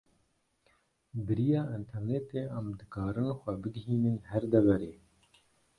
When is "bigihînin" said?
3.61-4.17